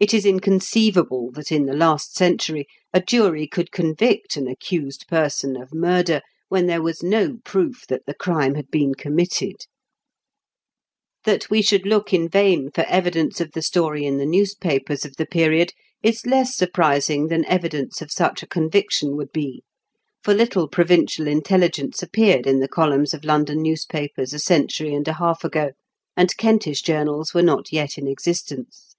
It 0.00 0.12
is 0.12 0.26
inconceivable 0.26 1.30
that, 1.34 1.52
in 1.52 1.66
the 1.66 1.76
last 1.76 2.16
century, 2.16 2.66
a 2.92 3.00
jury 3.00 3.46
could 3.46 3.70
convict 3.70 4.36
an 4.36 4.48
accused 4.48 5.06
person 5.06 5.54
of 5.56 5.72
murder 5.72 6.22
when 6.48 6.66
there 6.66 6.82
was 6.82 7.04
no 7.04 7.36
proof 7.44 7.86
that 7.86 8.04
the 8.04 8.14
crime 8.16 8.56
had 8.56 8.68
been 8.72 8.96
committed. 8.96 9.54
That 11.22 11.48
we 11.50 11.58
THE 11.58 11.62
8TQBY 11.62 11.62
INVESTIQATED. 11.62 11.62
219 11.62 11.62
should 11.68 11.86
look 11.88 12.12
in 12.12 12.28
vain 12.28 12.70
for 12.72 12.80
evidence 12.92 13.40
of 13.40 13.52
the 13.52 13.62
story 13.62 14.04
in 14.04 14.16
the 14.16 14.26
newspapers 14.26 15.04
of 15.04 15.14
the 15.14 15.24
period 15.26 15.72
is 16.02 16.26
less 16.26 16.56
sur 16.56 16.66
prising 16.66 17.28
than 17.28 17.44
evidence 17.44 18.02
of 18.02 18.10
such 18.10 18.42
a 18.42 18.48
conviction 18.48 19.14
would 19.14 19.30
be; 19.30 19.62
for 20.24 20.34
little 20.34 20.66
provincial 20.66 21.28
intelligence 21.28 22.02
appeared 22.02 22.48
in 22.48 22.58
the 22.58 22.66
columns 22.66 23.14
of 23.14 23.22
London 23.24 23.62
news 23.62 23.84
papers 23.84 24.32
a 24.34 24.40
century 24.40 24.92
and 24.92 25.06
a 25.06 25.12
half 25.12 25.44
ago, 25.44 25.70
and 26.16 26.36
Kentish 26.36 26.82
journals 26.82 27.32
were 27.32 27.40
not 27.40 27.70
yet 27.72 27.96
in 27.96 28.08
existence. 28.08 28.96